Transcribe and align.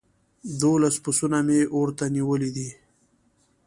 دوولس 0.59 0.95
پسونه 1.03 1.39
مو 1.47 1.59
اور 1.73 1.89
ته 1.97 2.05
نيولي 2.15 2.49
دي. 2.55 2.69